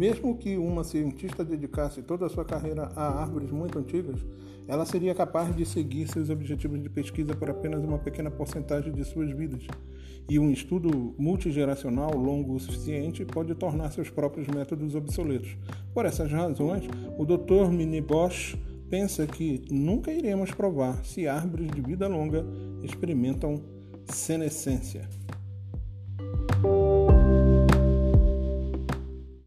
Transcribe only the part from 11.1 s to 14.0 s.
multigeracional longo o suficiente pode tornar